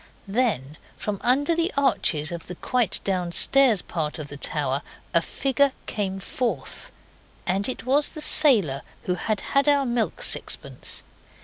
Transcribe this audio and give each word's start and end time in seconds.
Then 0.27 0.77
from 0.97 1.19
under 1.21 1.55
the 1.55 1.71
arches 1.77 2.31
of 2.31 2.47
the 2.47 2.55
quite 2.55 2.99
downstairs 3.03 3.83
part 3.83 4.17
of 4.17 4.29
the 4.29 4.35
tower 4.35 4.81
a 5.13 5.21
figure 5.21 5.73
came 5.85 6.19
forth 6.19 6.91
and 7.45 7.69
it 7.69 7.85
was 7.85 8.09
the 8.09 8.19
sailor 8.21 8.81
who 9.03 9.13
had 9.13 9.41
had 9.53 9.69
our 9.69 9.85
milk 9.85 10.23
sixpence. 10.23 11.03